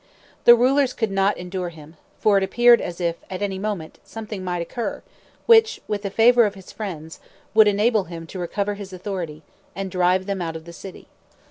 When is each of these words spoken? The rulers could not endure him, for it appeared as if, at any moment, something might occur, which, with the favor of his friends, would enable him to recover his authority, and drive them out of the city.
The 0.45 0.55
rulers 0.55 0.93
could 0.93 1.11
not 1.11 1.37
endure 1.37 1.69
him, 1.69 1.95
for 2.17 2.35
it 2.39 2.43
appeared 2.43 2.81
as 2.81 2.99
if, 2.99 3.17
at 3.29 3.43
any 3.43 3.59
moment, 3.59 3.99
something 4.03 4.43
might 4.43 4.63
occur, 4.63 5.03
which, 5.45 5.79
with 5.87 6.01
the 6.01 6.09
favor 6.09 6.45
of 6.47 6.55
his 6.55 6.71
friends, 6.71 7.19
would 7.53 7.67
enable 7.67 8.05
him 8.05 8.25
to 8.25 8.39
recover 8.39 8.73
his 8.73 8.91
authority, 8.93 9.43
and 9.75 9.91
drive 9.91 10.25
them 10.25 10.41
out 10.41 10.55
of 10.55 10.65
the 10.65 10.73
city. 10.73 11.07